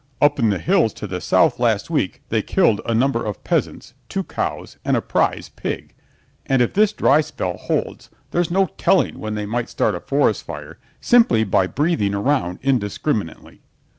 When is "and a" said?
4.83-4.99